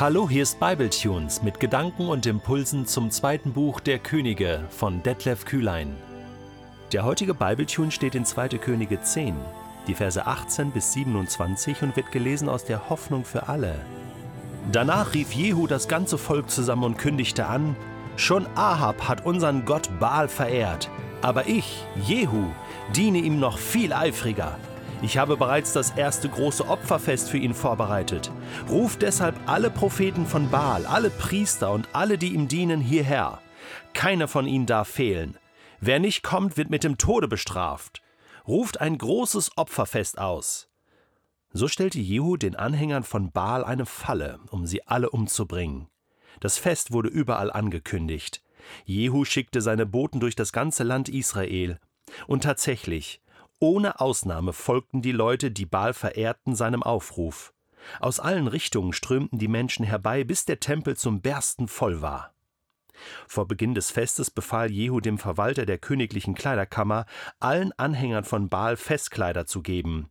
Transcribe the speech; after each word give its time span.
Hallo, 0.00 0.30
hier 0.30 0.44
ist 0.44 0.58
Bibletunes 0.58 1.42
mit 1.42 1.60
Gedanken 1.60 2.08
und 2.08 2.24
Impulsen 2.24 2.86
zum 2.86 3.10
zweiten 3.10 3.52
Buch 3.52 3.80
der 3.80 3.98
Könige 3.98 4.64
von 4.70 5.02
Detlef 5.02 5.44
Kühlein. 5.44 5.94
Der 6.90 7.04
heutige 7.04 7.34
Bibletune 7.34 7.90
steht 7.90 8.14
in 8.14 8.24
2. 8.24 8.48
Könige 8.56 9.02
10, 9.02 9.36
die 9.86 9.94
Verse 9.94 10.26
18 10.26 10.70
bis 10.70 10.94
27 10.94 11.82
und 11.82 11.96
wird 11.96 12.12
gelesen 12.12 12.48
aus 12.48 12.64
der 12.64 12.88
Hoffnung 12.88 13.26
für 13.26 13.50
alle. 13.50 13.74
Danach 14.72 15.12
rief 15.12 15.32
Jehu 15.32 15.66
das 15.66 15.86
ganze 15.86 16.16
Volk 16.16 16.48
zusammen 16.48 16.84
und 16.84 16.96
kündigte 16.96 17.44
an: 17.44 17.76
Schon 18.16 18.46
Ahab 18.54 19.06
hat 19.06 19.26
unseren 19.26 19.66
Gott 19.66 19.90
Baal 20.00 20.28
verehrt, 20.28 20.88
aber 21.20 21.46
ich, 21.46 21.84
Jehu, 22.06 22.46
diene 22.96 23.18
ihm 23.18 23.38
noch 23.38 23.58
viel 23.58 23.92
eifriger. 23.92 24.56
Ich 25.02 25.16
habe 25.16 25.38
bereits 25.38 25.72
das 25.72 25.90
erste 25.92 26.28
große 26.28 26.68
Opferfest 26.68 27.30
für 27.30 27.38
ihn 27.38 27.54
vorbereitet. 27.54 28.30
Ruft 28.68 29.00
deshalb 29.00 29.34
alle 29.46 29.70
Propheten 29.70 30.26
von 30.26 30.50
Baal, 30.50 30.84
alle 30.84 31.08
Priester 31.08 31.72
und 31.72 31.88
alle, 31.94 32.18
die 32.18 32.34
ihm 32.34 32.48
dienen, 32.48 32.82
hierher. 32.82 33.40
Keiner 33.94 34.28
von 34.28 34.46
ihnen 34.46 34.66
darf 34.66 34.88
fehlen. 34.88 35.38
Wer 35.80 36.00
nicht 36.00 36.22
kommt, 36.22 36.58
wird 36.58 36.68
mit 36.68 36.84
dem 36.84 36.98
Tode 36.98 37.28
bestraft. 37.28 38.02
Ruft 38.46 38.82
ein 38.82 38.98
großes 38.98 39.56
Opferfest 39.56 40.18
aus. 40.18 40.68
So 41.52 41.66
stellte 41.66 41.98
Jehu 41.98 42.36
den 42.36 42.54
Anhängern 42.54 43.02
von 43.02 43.32
Baal 43.32 43.64
eine 43.64 43.86
Falle, 43.86 44.38
um 44.50 44.66
sie 44.66 44.86
alle 44.86 45.08
umzubringen. 45.08 45.88
Das 46.40 46.58
Fest 46.58 46.92
wurde 46.92 47.08
überall 47.08 47.50
angekündigt. 47.50 48.42
Jehu 48.84 49.24
schickte 49.24 49.62
seine 49.62 49.86
Boten 49.86 50.20
durch 50.20 50.36
das 50.36 50.52
ganze 50.52 50.84
Land 50.84 51.08
Israel. 51.08 51.80
Und 52.26 52.42
tatsächlich, 52.42 53.20
ohne 53.60 54.00
Ausnahme 54.00 54.52
folgten 54.52 55.02
die 55.02 55.12
Leute, 55.12 55.50
die 55.50 55.66
Baal 55.66 55.94
verehrten, 55.94 56.56
seinem 56.56 56.82
Aufruf. 56.82 57.52
Aus 58.00 58.20
allen 58.20 58.46
Richtungen 58.46 58.92
strömten 58.92 59.38
die 59.38 59.48
Menschen 59.48 59.84
herbei, 59.84 60.24
bis 60.24 60.44
der 60.44 60.60
Tempel 60.60 60.96
zum 60.96 61.20
Bersten 61.20 61.68
voll 61.68 62.02
war. 62.02 62.34
Vor 63.26 63.46
Beginn 63.46 63.74
des 63.74 63.90
Festes 63.90 64.30
befahl 64.30 64.70
Jehu 64.70 65.00
dem 65.00 65.18
Verwalter 65.18 65.64
der 65.64 65.78
königlichen 65.78 66.34
Kleiderkammer, 66.34 67.06
allen 67.38 67.72
Anhängern 67.78 68.24
von 68.24 68.48
Baal 68.48 68.76
Festkleider 68.76 69.46
zu 69.46 69.62
geben. 69.62 70.10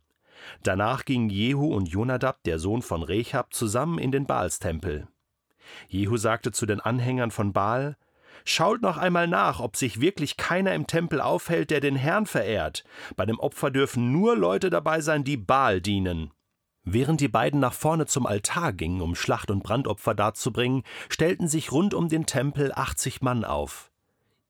Danach 0.62 1.04
gingen 1.04 1.30
Jehu 1.30 1.74
und 1.74 1.86
Jonadab, 1.86 2.42
der 2.44 2.58
Sohn 2.58 2.82
von 2.82 3.02
Rechab, 3.02 3.52
zusammen 3.52 3.98
in 3.98 4.10
den 4.10 4.26
Baalstempel. 4.26 5.06
Jehu 5.88 6.16
sagte 6.16 6.50
zu 6.50 6.66
den 6.66 6.80
Anhängern 6.80 7.30
von 7.30 7.52
Baal: 7.52 7.96
Schaut 8.44 8.82
noch 8.82 8.96
einmal 8.96 9.28
nach, 9.28 9.60
ob 9.60 9.76
sich 9.76 10.00
wirklich 10.00 10.36
keiner 10.36 10.74
im 10.74 10.86
Tempel 10.86 11.20
aufhält, 11.20 11.70
der 11.70 11.80
den 11.80 11.96
Herrn 11.96 12.26
verehrt. 12.26 12.84
Bei 13.16 13.26
dem 13.26 13.38
Opfer 13.38 13.70
dürfen 13.70 14.12
nur 14.12 14.36
Leute 14.36 14.70
dabei 14.70 15.00
sein, 15.00 15.24
die 15.24 15.36
Baal 15.36 15.80
dienen. 15.80 16.30
Während 16.82 17.20
die 17.20 17.28
beiden 17.28 17.60
nach 17.60 17.74
vorne 17.74 18.06
zum 18.06 18.26
Altar 18.26 18.72
gingen, 18.72 19.02
um 19.02 19.14
Schlacht- 19.14 19.50
und 19.50 19.62
Brandopfer 19.62 20.14
darzubringen, 20.14 20.82
stellten 21.08 21.46
sich 21.46 21.72
rund 21.72 21.92
um 21.92 22.08
den 22.08 22.26
Tempel 22.26 22.72
80 22.74 23.20
Mann 23.20 23.44
auf. 23.44 23.90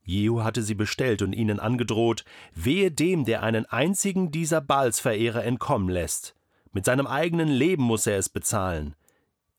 Jehu 0.05 0.42
hatte 0.42 0.62
sie 0.62 0.75
bestellt 0.75 1.22
und 1.22 1.33
ihnen 1.33 1.61
angedroht: 1.61 2.25
Wehe 2.55 2.91
dem, 2.91 3.25
der 3.25 3.42
einen 3.42 3.67
einzigen 3.67 4.31
dieser 4.31 4.61
Baalsverehrer 4.61 5.44
entkommen 5.44 5.89
lässt. 5.89 6.34
Mit 6.72 6.84
seinem 6.84 7.06
eigenen 7.06 7.48
Leben 7.48 7.83
muss 7.83 8.06
er 8.06 8.17
es 8.17 8.28
bezahlen. 8.28 8.94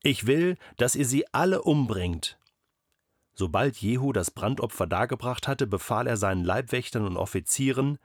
Ich 0.02 0.26
will, 0.26 0.56
dass 0.78 0.96
ihr 0.96 1.04
sie 1.04 1.24
alle 1.32 1.62
umbringt. 1.62 2.38
Sobald 3.34 3.76
Jehu 3.76 4.12
das 4.12 4.30
Brandopfer 4.30 4.86
dargebracht 4.86 5.48
hatte, 5.48 5.66
befahl 5.66 6.06
er 6.06 6.16
seinen 6.16 6.44
Leibwächtern 6.44 7.06
und 7.06 7.16
Offizieren: 7.16 7.98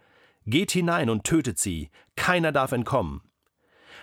Geht 0.46 0.72
hinein 0.72 1.10
und 1.10 1.26
tötet 1.26 1.60
sie, 1.60 1.90
keiner 2.16 2.52
darf 2.52 2.72
entkommen. 2.72 3.22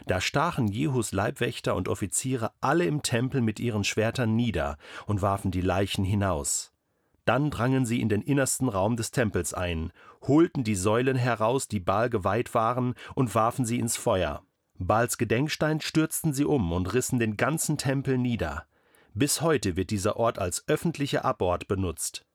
Da 0.07 0.21
stachen 0.21 0.69
Jehus 0.69 1.13
Leibwächter 1.13 1.75
und 1.75 1.89
Offiziere 1.89 2.53
alle 2.61 2.85
im 2.85 3.03
Tempel 3.03 3.41
mit 3.41 3.61
ihren 3.61 3.85
Schwertern 3.85 4.35
nieder 4.37 4.77
und 5.07 5.23
warfen 5.23 5.51
die 5.51 5.61
Leichen 5.61 6.05
hinaus. 6.05 6.73
Dann 7.25 7.51
drangen 7.51 7.87
sie 7.87 8.01
in 8.01 8.09
den 8.09 8.21
innersten 8.21 8.69
Raum 8.69 8.97
des 8.97 9.11
Tempels 9.11 9.55
ein, 9.55 9.93
holten 10.21 10.63
die 10.63 10.75
Säulen 10.75 11.17
heraus, 11.17 11.69
die 11.69 11.81
Baal 11.81 12.11
geweiht 12.11 12.55
waren, 12.55 12.95
und 13.15 13.35
warfen 13.35 13.65
sie 13.65 13.79
ins 13.79 13.97
Feuer. 13.97 14.43
Baals 14.79 15.17
Gedenkstein 15.17 15.81
stürzten 15.81 16.35
sie 16.35 16.45
um 16.45 16.73
und 16.73 16.93
rissen 16.93 17.19
den 17.19 17.37
ganzen 17.37 17.79
Tempel 17.79 18.19
nieder. 18.19 18.67
Bis 19.17 19.41
heute 19.41 19.77
wird 19.77 19.91
dieser 19.91 20.17
Ort 20.17 20.41
als 20.41 20.67
öffentlicher 20.67 21.25
Abort 21.25 21.69
benutzt. 21.69 22.27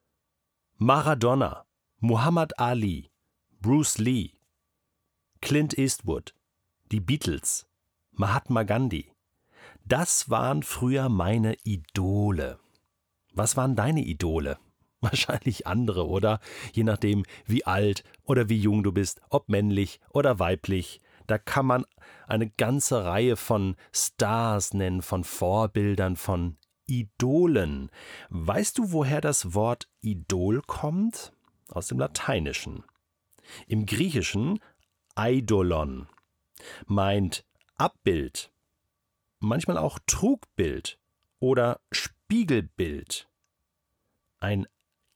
Maradona, 0.77 1.65
Muhammad 1.99 2.57
Ali, 2.57 3.11
Bruce 3.59 3.97
Lee, 3.97 4.31
Clint 5.41 5.77
Eastwood, 5.77 6.33
die 6.89 7.01
Beatles, 7.01 7.67
Mahatma 8.11 8.63
Gandhi. 8.63 9.11
Das 9.83 10.29
waren 10.29 10.63
früher 10.63 11.09
meine 11.09 11.55
Idole. 11.65 12.59
Was 13.33 13.57
waren 13.57 13.75
deine 13.75 14.05
Idole? 14.05 14.57
Wahrscheinlich 15.01 15.67
andere, 15.67 16.07
oder? 16.07 16.39
Je 16.71 16.85
nachdem, 16.85 17.25
wie 17.45 17.65
alt 17.65 18.05
oder 18.23 18.47
wie 18.47 18.57
jung 18.57 18.83
du 18.83 18.93
bist, 18.93 19.19
ob 19.29 19.49
männlich 19.49 19.99
oder 20.11 20.39
weiblich. 20.39 21.01
Da 21.27 21.37
kann 21.37 21.65
man 21.65 21.85
eine 22.25 22.49
ganze 22.49 23.03
Reihe 23.03 23.35
von 23.35 23.75
Stars 23.91 24.73
nennen, 24.73 25.01
von 25.01 25.25
Vorbildern, 25.25 26.15
von 26.15 26.55
Idolen. 26.89 27.91
Weißt 28.29 28.77
du, 28.77 28.91
woher 28.91 29.21
das 29.21 29.53
Wort 29.53 29.87
Idol 30.01 30.61
kommt? 30.61 31.31
Aus 31.69 31.87
dem 31.87 31.99
Lateinischen. 31.99 32.83
Im 33.67 33.85
Griechischen 33.85 34.59
Eidolon 35.15 36.07
meint 36.85 37.45
Abbild, 37.75 38.51
manchmal 39.39 39.77
auch 39.77 39.99
Trugbild 40.05 40.99
oder 41.39 41.79
Spiegelbild. 41.91 43.29
Ein 44.39 44.67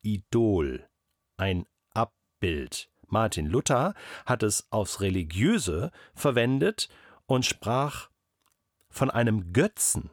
Idol, 0.01 0.88
ein 1.38 1.66
Abbild. 1.94 2.89
Martin 3.07 3.45
Luther 3.47 3.94
hat 4.25 4.44
es 4.44 4.72
aufs 4.72 5.01
Religiöse 5.01 5.91
verwendet 6.13 6.89
und 7.25 7.45
sprach 7.45 8.09
von 8.89 9.09
einem 9.12 9.53
Götzen. 9.53 10.09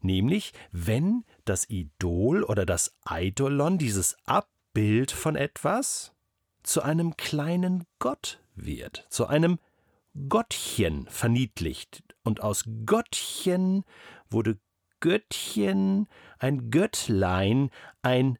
Nämlich, 0.00 0.52
wenn 0.72 1.24
das 1.44 1.68
Idol 1.68 2.42
oder 2.42 2.66
das 2.66 2.96
Eidolon, 3.04 3.78
dieses 3.78 4.16
Abbild 4.24 5.10
von 5.12 5.36
etwas, 5.36 6.12
zu 6.62 6.82
einem 6.82 7.16
kleinen 7.16 7.84
Gott 7.98 8.40
wird, 8.54 9.06
zu 9.08 9.26
einem 9.26 9.58
Gottchen 10.28 11.06
verniedlicht. 11.08 12.02
Und 12.22 12.42
aus 12.42 12.64
Gottchen 12.84 13.84
wurde 14.28 14.58
Göttchen, 15.00 16.08
ein 16.38 16.70
Göttlein, 16.70 17.70
ein 18.02 18.38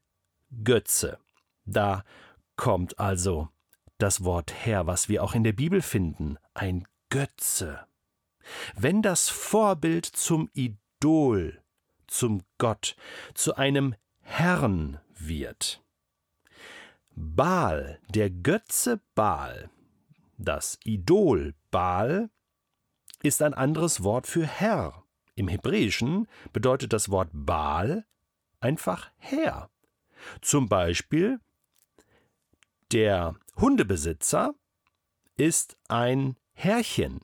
Götze. 0.65 1.19
Da 1.65 2.05
kommt 2.57 2.99
also 2.99 3.49
das 3.99 4.25
Wort 4.25 4.53
her, 4.67 4.87
was 4.87 5.09
wir 5.09 5.23
auch 5.23 5.35
in 5.35 5.45
der 5.45 5.53
Bibel 5.53 5.83
finden, 5.83 6.37
ein 6.55 6.87
Götze. 7.09 7.87
Wenn 8.75 9.03
das 9.03 9.29
Vorbild 9.29 10.07
zum 10.07 10.49
Idol 10.55 10.80
Idol, 11.03 11.59
zum 12.09 12.43
Gott, 12.59 12.95
zu 13.33 13.55
einem 13.55 13.95
Herrn 14.21 15.01
wird. 15.19 15.83
Baal, 17.15 17.99
der 18.11 18.29
Götze 18.29 19.01
Baal, 19.15 19.71
das 20.37 20.79
Idol 20.85 21.55
Baal, 21.71 22.29
ist 23.23 23.41
ein 23.41 23.55
anderes 23.55 24.03
Wort 24.05 24.27
für 24.27 24.47
Herr. 24.47 25.05
Im 25.37 25.49
Hebräischen 25.49 26.29
bedeutet 26.53 26.93
das 26.93 27.09
Wort 27.09 27.31
Baal 27.33 28.05
einfach 28.61 29.11
Herr. 29.17 29.71
Zum 30.43 30.69
Beispiel 30.69 31.41
der 32.93 33.37
Hundebesitzer 33.57 34.55
ist 35.39 35.79
ein 35.89 36.37
Herrchen. 36.53 37.21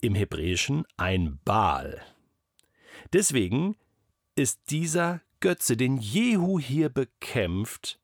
Im 0.00 0.16
Hebräischen 0.16 0.84
ein 0.96 1.38
Baal. 1.44 2.02
Deswegen 3.12 3.76
ist 4.34 4.60
dieser 4.70 5.20
Götze, 5.40 5.76
den 5.76 5.98
Jehu 5.98 6.58
hier 6.58 6.88
bekämpft, 6.88 8.00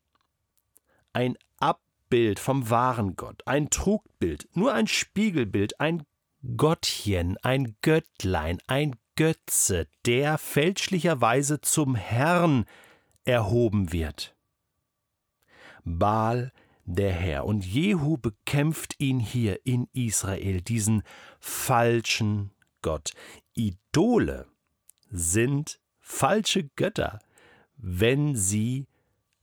ein 1.13 1.37
Abbild 1.59 2.39
vom 2.39 2.71
wahren 2.71 3.17
Gott, 3.17 3.43
ein 3.47 3.71
Trugbild, 3.71 4.49
nur 4.55 4.73
ein 4.73 4.87
Spiegelbild, 4.87 5.81
ein 5.81 6.05
Gottchen, 6.57 7.37
ein 7.43 7.77
Göttlein, 7.83 8.59
ein 8.67 8.97
Götze, 9.17 9.87
der 10.07 10.39
fälschlicherweise 10.39 11.61
zum 11.61 11.95
Herrn 11.95 12.65
erhoben 13.25 13.93
wird. 13.93 14.35
Baal 15.85 16.53
der 16.85 17.13
Herr. 17.13 17.45
Und 17.45 17.65
Jehu 17.65 18.17
bekämpft 18.17 18.99
ihn 18.99 19.21
hier 19.21 19.65
in 19.65 19.89
Israel, 19.93 20.61
diesen 20.61 21.03
falschen 21.39 22.51
Gott. 22.83 23.13
Idole 23.55 24.52
sind 25.13 25.79
falsche 26.01 26.65
Götter, 26.77 27.21
wenn 27.77 28.35
sie 28.35 28.87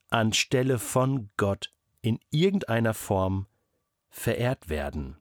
anstelle 0.10 0.80
von 0.80 1.30
Gott 1.38 1.72
in 2.02 2.20
irgendeiner 2.32 2.94
Form 2.94 3.48
verehrt 4.10 4.70
werden. 4.70 5.18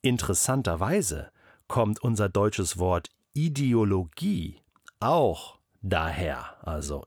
Interessanterweise 0.00 1.30
kommt 1.68 2.02
unser 2.02 2.28
deutsches 2.28 2.78
Wort 2.78 3.10
Ideologie 3.34 4.60
auch 5.00 5.58
daher. 5.82 6.56
Also 6.66 7.04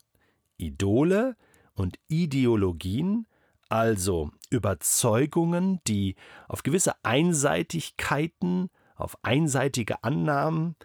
Idole 0.58 1.36
und 1.74 1.98
Ideologien, 2.08 3.26
also 3.70 4.32
Überzeugungen, 4.50 5.80
die 5.88 6.16
auf 6.48 6.64
gewisse 6.64 6.94
Einseitigkeiten, 7.04 8.70
auf 8.96 9.18
einseitige 9.24 10.04
Annahmen 10.04 10.76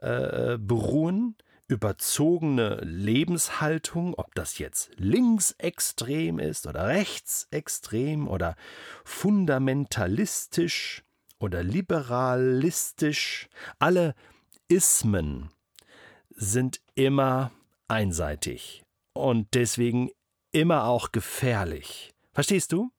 äh, 0.00 0.58
beruhen, 0.58 1.36
überzogene 1.68 2.80
Lebenshaltung, 2.82 4.14
ob 4.14 4.34
das 4.34 4.58
jetzt 4.58 4.90
linksextrem 4.96 6.40
ist 6.40 6.66
oder 6.66 6.88
rechtsextrem 6.88 8.26
oder 8.26 8.56
fundamentalistisch 9.04 11.04
oder 11.38 11.62
liberalistisch, 11.62 13.48
alle 13.78 14.14
Ismen 14.68 15.50
sind 16.30 16.80
immer 16.94 17.52
einseitig 17.88 18.82
und 19.12 19.54
deswegen 19.54 20.10
immer 20.52 20.84
auch 20.84 21.12
gefährlich. 21.12 22.12
Verstehst 22.32 22.72
du? 22.72 22.90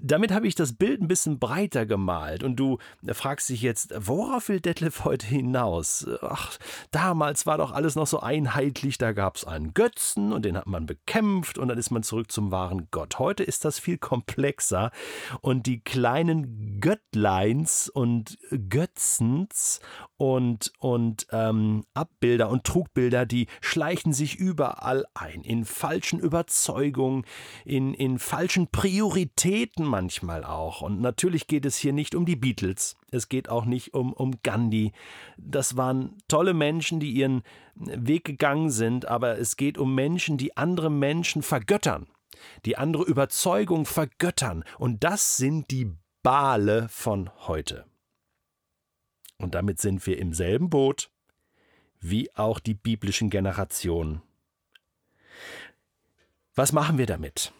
Damit 0.00 0.32
habe 0.32 0.46
ich 0.46 0.54
das 0.54 0.74
Bild 0.74 1.00
ein 1.00 1.08
bisschen 1.08 1.38
breiter 1.38 1.86
gemalt 1.86 2.42
und 2.42 2.56
du 2.56 2.78
fragst 3.12 3.48
dich 3.48 3.62
jetzt, 3.62 3.92
worauf 3.96 4.48
will 4.48 4.60
Detlef 4.60 5.04
heute 5.04 5.26
hinaus? 5.26 6.06
Ach, 6.22 6.56
damals 6.90 7.46
war 7.46 7.58
doch 7.58 7.72
alles 7.72 7.96
noch 7.96 8.06
so 8.06 8.20
einheitlich, 8.20 8.98
da 8.98 9.12
gab 9.12 9.36
es 9.36 9.44
einen 9.44 9.74
Götzen 9.74 10.32
und 10.32 10.44
den 10.44 10.56
hat 10.56 10.66
man 10.66 10.86
bekämpft 10.86 11.58
und 11.58 11.68
dann 11.68 11.78
ist 11.78 11.90
man 11.90 12.02
zurück 12.02 12.30
zum 12.30 12.50
wahren 12.50 12.88
Gott. 12.90 13.18
Heute 13.18 13.42
ist 13.42 13.64
das 13.64 13.78
viel 13.78 13.98
komplexer 13.98 14.90
und 15.40 15.66
die 15.66 15.80
kleinen 15.80 16.80
Göttleins 16.80 17.88
und 17.88 18.38
Götzens 18.68 19.80
und, 20.16 20.72
und 20.78 21.26
ähm, 21.32 21.84
Abbilder 21.94 22.50
und 22.50 22.64
Trugbilder, 22.64 23.24
die 23.24 23.46
schleichen 23.60 24.12
sich 24.12 24.36
überall 24.36 25.06
ein, 25.14 25.42
in 25.42 25.64
falschen 25.64 26.20
Überzeugungen, 26.20 27.24
in, 27.64 27.94
in 27.94 28.18
falschen 28.18 28.68
Prioritäten 28.68 29.79
manchmal 29.84 30.44
auch. 30.44 30.82
Und 30.82 31.00
natürlich 31.00 31.46
geht 31.46 31.66
es 31.66 31.76
hier 31.76 31.92
nicht 31.92 32.14
um 32.14 32.26
die 32.26 32.36
Beatles, 32.36 32.96
es 33.10 33.28
geht 33.28 33.48
auch 33.48 33.64
nicht 33.64 33.94
um, 33.94 34.12
um 34.12 34.42
Gandhi. 34.42 34.92
Das 35.36 35.76
waren 35.76 36.18
tolle 36.28 36.54
Menschen, 36.54 37.00
die 37.00 37.10
ihren 37.10 37.42
Weg 37.74 38.24
gegangen 38.24 38.70
sind, 38.70 39.06
aber 39.06 39.38
es 39.38 39.56
geht 39.56 39.78
um 39.78 39.94
Menschen, 39.94 40.38
die 40.38 40.56
andere 40.56 40.90
Menschen 40.90 41.42
vergöttern, 41.42 42.06
die 42.64 42.76
andere 42.76 43.04
Überzeugung 43.04 43.86
vergöttern. 43.86 44.64
Und 44.78 45.04
das 45.04 45.36
sind 45.36 45.70
die 45.70 45.92
Bale 46.22 46.88
von 46.88 47.30
heute. 47.46 47.86
Und 49.38 49.54
damit 49.54 49.80
sind 49.80 50.06
wir 50.06 50.18
im 50.18 50.34
selben 50.34 50.68
Boot 50.68 51.10
wie 52.00 52.34
auch 52.34 52.60
die 52.60 52.74
biblischen 52.74 53.30
Generationen. 53.30 54.22
Was 56.54 56.72
machen 56.72 56.98
wir 56.98 57.06
damit? 57.06 57.52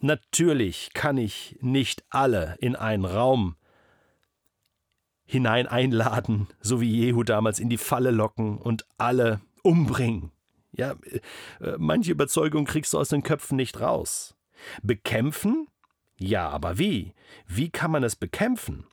Natürlich 0.00 0.90
kann 0.94 1.16
ich 1.16 1.56
nicht 1.60 2.04
alle 2.10 2.56
in 2.60 2.76
einen 2.76 3.04
Raum 3.04 3.56
hinein 5.24 5.66
einladen, 5.66 6.48
so 6.60 6.80
wie 6.80 6.90
Jehu 6.90 7.24
damals 7.24 7.58
in 7.58 7.68
die 7.68 7.78
Falle 7.78 8.10
locken 8.10 8.58
und 8.58 8.86
alle 8.98 9.40
umbringen. 9.62 10.30
Ja, 10.72 10.94
äh, 11.60 11.76
manche 11.78 12.12
Überzeugung 12.12 12.64
kriegst 12.64 12.92
du 12.92 12.98
aus 12.98 13.08
den 13.08 13.22
Köpfen 13.22 13.56
nicht 13.56 13.80
raus. 13.80 14.34
Bekämpfen? 14.82 15.68
Ja, 16.18 16.48
aber 16.48 16.78
wie? 16.78 17.14
Wie 17.46 17.70
kann 17.70 17.90
man 17.90 18.04
es 18.04 18.16
bekämpfen? 18.16 18.86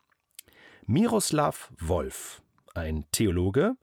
Miroslav 0.86 1.72
Wolf, 1.80 2.42
ein 2.74 3.06
Theologe, 3.12 3.76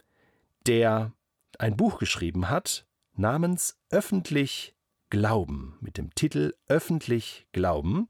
der 0.67 1.13
ein 1.59 1.77
Buch 1.77 1.99
geschrieben 1.99 2.49
hat 2.49 2.87
namens 3.15 3.79
Öffentlich 3.91 4.75
Glauben 5.11 5.77
mit 5.81 5.99
dem 5.99 6.15
Titel 6.15 6.55
Öffentlich 6.69 7.47
Glauben. 7.53 8.09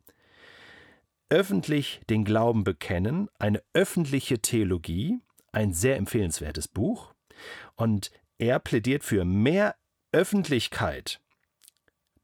Öffentlich 1.30 2.02
den 2.10 2.24
Glauben 2.24 2.62
bekennen, 2.62 3.28
eine 3.38 3.62
öffentliche 3.72 4.40
Theologie, 4.40 5.18
ein 5.52 5.72
sehr 5.72 5.96
empfehlenswertes 5.96 6.68
Buch. 6.68 7.14
Und 7.74 8.10
er 8.38 8.58
plädiert 8.58 9.02
für 9.02 9.24
mehr 9.24 9.76
Öffentlichkeit 10.12 11.20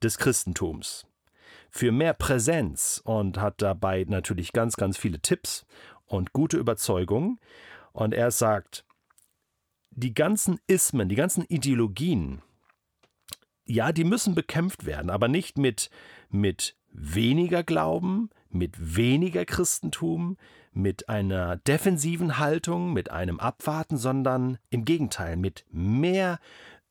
des 0.02 0.18
Christentums, 0.18 1.06
für 1.70 1.92
mehr 1.92 2.12
Präsenz 2.12 3.00
und 3.04 3.38
hat 3.38 3.62
dabei 3.62 4.04
natürlich 4.06 4.52
ganz, 4.52 4.76
ganz 4.76 4.98
viele 4.98 5.20
Tipps 5.20 5.64
und 6.04 6.32
gute 6.32 6.58
Überzeugung. 6.58 7.40
Und 7.92 8.12
er 8.12 8.30
sagt, 8.30 8.84
die 9.90 10.12
ganzen 10.12 10.60
Ismen, 10.66 11.08
die 11.08 11.14
ganzen 11.14 11.44
Ideologien, 11.46 12.42
ja, 13.66 13.92
die 13.92 14.04
müssen 14.04 14.34
bekämpft 14.34 14.86
werden, 14.86 15.10
aber 15.10 15.28
nicht 15.28 15.58
mit, 15.58 15.90
mit 16.30 16.76
weniger 16.92 17.62
Glauben, 17.62 18.30
mit 18.48 18.96
weniger 18.96 19.44
Christentum, 19.44 20.36
mit 20.72 21.08
einer 21.08 21.56
defensiven 21.56 22.38
Haltung, 22.38 22.92
mit 22.92 23.10
einem 23.10 23.40
Abwarten, 23.40 23.96
sondern 23.96 24.58
im 24.70 24.84
Gegenteil, 24.84 25.36
mit 25.36 25.64
mehr 25.70 26.38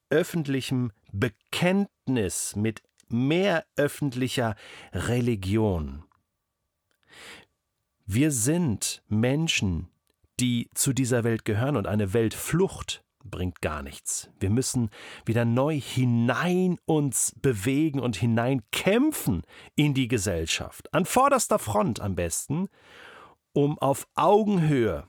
öffentlichem 0.10 0.92
Bekenntnis, 1.12 2.56
mit 2.56 2.82
mehr 3.08 3.66
öffentlicher 3.76 4.56
Religion. 4.92 6.04
Wir 8.06 8.32
sind 8.32 9.02
Menschen, 9.08 9.88
die 10.40 10.70
zu 10.74 10.94
dieser 10.94 11.24
Welt 11.24 11.46
gehören 11.46 11.78
und 11.78 11.88
eine 11.88 12.14
Weltflucht 12.14 13.05
bringt 13.30 13.62
gar 13.62 13.82
nichts. 13.82 14.30
Wir 14.40 14.50
müssen 14.50 14.90
wieder 15.26 15.46
neu 15.46 15.80
hinein 15.80 16.78
uns 16.86 17.34
bewegen 17.42 18.00
und 18.00 18.16
hineinkämpfen 18.16 19.44
in 19.76 19.94
die 19.94 20.08
Gesellschaft, 20.08 20.94
an 20.94 21.06
vorderster 21.06 21.60
Front 21.60 22.00
am 22.00 22.16
besten, 22.16 22.70
um 23.54 23.78
auf 23.80 24.08
Augenhöhe 24.16 25.08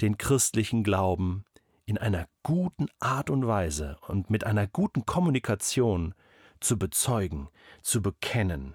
den 0.00 0.16
christlichen 0.16 0.84
Glauben 0.84 1.44
in 1.84 1.98
einer 1.98 2.26
guten 2.42 2.88
Art 3.00 3.30
und 3.30 3.46
Weise 3.46 3.98
und 4.06 4.30
mit 4.30 4.44
einer 4.44 4.66
guten 4.66 5.06
Kommunikation 5.06 6.14
zu 6.60 6.78
bezeugen, 6.78 7.48
zu 7.82 8.02
bekennen. 8.02 8.74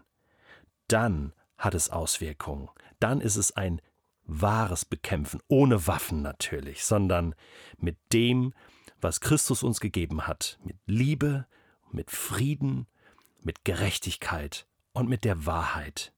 Dann 0.88 1.33
hat 1.57 1.75
es 1.75 1.89
Auswirkungen 1.89 2.69
dann 3.03 3.19
ist 3.19 3.35
es 3.35 3.51
ein 3.51 3.81
wahres 4.25 4.85
Bekämpfen, 4.85 5.41
ohne 5.47 5.87
Waffen 5.87 6.21
natürlich, 6.21 6.83
sondern 6.83 7.35
mit 7.77 7.97
dem, 8.13 8.53
was 9.01 9.21
Christus 9.21 9.63
uns 9.63 9.80
gegeben 9.80 10.27
hat, 10.27 10.59
mit 10.63 10.77
Liebe, 10.85 11.45
mit 11.92 12.11
Frieden, 12.11 12.87
mit 13.42 13.65
Gerechtigkeit 13.65 14.65
und 14.94 15.09
mit 15.09 15.25
der 15.25 15.45
Wahrheit. 15.45 16.13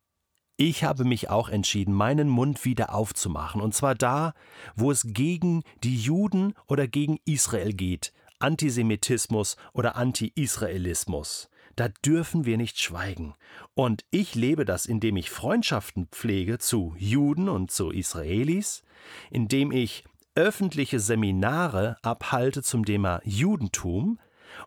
Ich 0.58 0.84
habe 0.86 1.04
mich 1.04 1.30
auch 1.30 1.50
entschieden, 1.50 1.94
meinen 1.94 2.30
Mund 2.30 2.64
wieder 2.64 2.94
aufzumachen, 2.94 3.60
und 3.60 3.74
zwar 3.74 3.94
da, 3.94 4.34
wo 4.76 4.90
es 4.90 5.04
gegen 5.08 5.64
die 5.84 5.98
Juden 5.98 6.54
oder 6.68 6.88
gegen 6.88 7.20
Israel 7.26 7.74
geht, 7.74 8.14
Antisemitismus 8.40 9.58
oder 9.74 9.96
Anti-Israelismus. 9.98 11.50
Da 11.76 11.90
dürfen 12.06 12.46
wir 12.46 12.58
nicht 12.58 12.80
schweigen. 12.80 13.36
Und 13.74 14.06
ich 14.10 14.36
lebe 14.36 14.66
das, 14.66 14.86
indem 14.86 15.18
ich 15.18 15.30
Freundschaften 15.30 16.08
pflege 16.08 16.58
zu 16.58 16.96
Juden 16.98 17.50
und 17.50 17.72
zu 17.72 17.92
Israelis, 17.92 18.84
indem 19.30 19.72
ich 19.72 20.06
öffentliche 20.36 21.00
Seminare 21.00 21.98
abhalte 22.02 22.64
zum 22.64 22.86
Thema 22.86 23.22
Judentum 23.24 24.20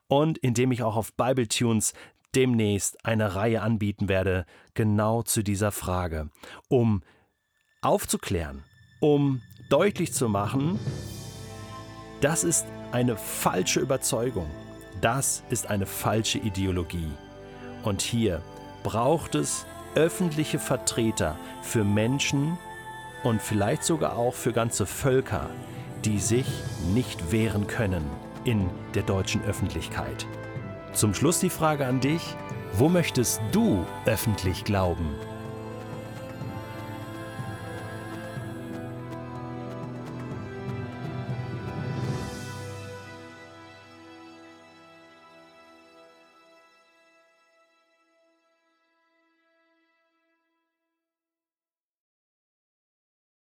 und 0.07 0.39
indem 0.39 0.73
ich 0.73 0.83
auch 0.83 0.97
auf 0.97 1.15
Bibletunes 1.15 1.95
demnächst 2.35 3.05
eine 3.05 3.35
Reihe 3.35 3.63
anbieten 3.63 4.09
werde, 4.09 4.45
genau 4.75 5.23
zu 5.23 5.43
dieser 5.43 5.73
Frage, 5.73 6.31
um 6.69 7.03
aufzuklären, 7.81 8.65
um 9.01 9.41
deutlich 9.71 10.13
zu 10.13 10.29
machen, 10.29 10.79
das 12.21 12.45
ist 12.45 12.67
eine 12.93 13.17
falsche 13.17 13.81
Überzeugung. 13.81 14.51
Das 15.01 15.43
ist 15.51 15.69
eine 15.71 15.87
falsche 15.87 16.39
Ideologie. 16.39 17.11
Und 17.85 18.03
hier 18.03 18.43
braucht 18.83 19.35
es 19.35 19.67
öffentliche 19.95 20.59
Vertreter 20.59 21.37
für 21.63 21.85
Menschen 21.85 22.59
und 23.23 23.43
vielleicht 23.43 23.85
sogar 23.85 24.17
auch 24.17 24.35
für 24.35 24.53
ganze 24.53 24.87
Völker, 24.87 25.51
die 26.05 26.19
sich 26.19 26.47
nicht 26.95 27.33
wehren 27.33 27.67
können 27.67 28.05
in 28.45 28.69
der 28.95 29.03
deutschen 29.03 29.43
Öffentlichkeit. 29.45 30.27
Zum 30.93 31.15
Schluss 31.15 31.41
die 31.41 31.51
Frage 31.51 31.87
an 31.87 32.01
dich, 32.01 32.23
wo 32.73 32.89
möchtest 32.89 33.41
du 33.53 33.85
öffentlich 34.07 34.65
glauben? 34.65 35.15